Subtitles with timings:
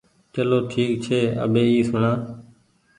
[0.33, 2.13] چلو ٺيڪ ڇي اٻي اي سوڻآ